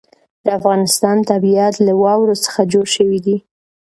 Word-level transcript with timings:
د 0.45 0.47
افغانستان 0.59 1.17
طبیعت 1.31 1.75
له 1.85 1.93
واورو 2.03 2.35
څخه 2.45 2.59
جوړ 2.71 2.85
شوی 2.95 3.19
دی. 3.25 3.37